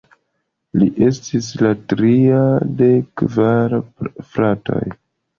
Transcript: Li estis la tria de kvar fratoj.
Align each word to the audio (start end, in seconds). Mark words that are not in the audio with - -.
Li 0.83 0.85
estis 1.07 1.49
la 1.59 1.73
tria 1.91 2.39
de 2.79 2.87
kvar 3.23 3.75
fratoj. 4.31 4.81